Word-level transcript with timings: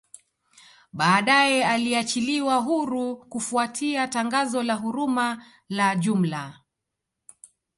Baadae 0.93 1.63
aliachiliwa 1.63 2.55
huru 2.57 3.15
kufuatia 3.17 4.07
tangazo 4.07 4.63
la 4.63 4.73
huruma 4.75 5.45
la 5.69 5.95
jumla 5.95 6.59